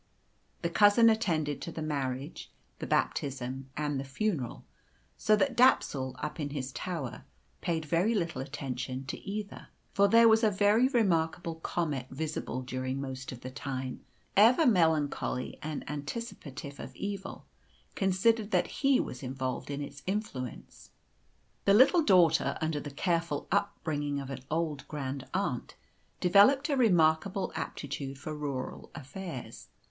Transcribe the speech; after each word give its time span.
The 0.63 0.69
cousin 0.71 1.11
attended 1.11 1.61
to 1.61 1.71
the 1.71 1.83
marriage, 1.83 2.51
the 2.79 2.87
baptism, 2.87 3.69
and 3.77 3.99
the 3.99 4.03
funeral; 4.03 4.65
so 5.15 5.35
that 5.35 5.55
Dapsul, 5.55 6.15
up 6.17 6.39
in 6.39 6.49
his 6.49 6.71
tower, 6.71 7.23
paid 7.61 7.85
very 7.85 8.15
little 8.15 8.41
attention 8.41 9.05
to 9.05 9.19
either. 9.19 9.67
For 9.93 10.07
there 10.07 10.27
was 10.27 10.43
a 10.43 10.49
very 10.49 10.87
remarkable 10.87 11.53
comet 11.53 12.07
visible 12.09 12.63
during 12.63 12.99
most 12.99 13.31
of 13.31 13.41
the 13.41 13.51
time, 13.51 14.03
and 14.35 14.55
Dapsul, 14.57 14.63
ever 14.63 14.65
melancholy 14.65 15.59
and 15.61 15.87
anticipative 15.87 16.79
of 16.79 16.95
evil, 16.95 17.45
considered 17.93 18.49
that 18.49 18.81
he 18.83 18.99
was 18.99 19.21
involved 19.21 19.69
in 19.69 19.83
its 19.83 20.01
influence. 20.07 20.89
The 21.65 21.75
little 21.75 22.01
daughter, 22.01 22.57
under 22.59 22.79
the 22.79 22.89
careful 22.89 23.47
up 23.51 23.77
bringing 23.83 24.19
of 24.19 24.31
an 24.31 24.39
old 24.49 24.87
grand 24.87 25.27
aunt, 25.31 25.75
developed 26.19 26.69
a 26.69 26.75
remarkable 26.75 27.51
aptitude 27.55 28.17
for 28.17 28.35
rural 28.35 28.89
affairs. 28.95 29.67